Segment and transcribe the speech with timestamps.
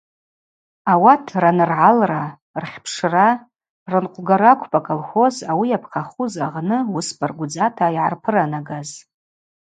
[0.91, 2.23] Ауат раныргӏалра,
[2.63, 3.27] рхьпшра,
[3.91, 8.89] рынкъвгара акӏвпӏ аколхоз ауи йапхъахуз агъны уыс баргвдзата йгӏарпыранагаз.